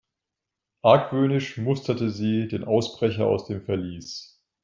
[0.81, 4.41] Argwöhnisch musterte sie den Ausbrecher aus dem Verlies.